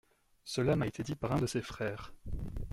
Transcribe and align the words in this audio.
Cela 0.45 0.75
m’a 0.75 0.87
été 0.87 1.03
dit 1.03 1.15
par 1.15 1.31
un 1.33 1.39
de 1.41 1.45
ses 1.45 1.61
frères. 1.61 2.11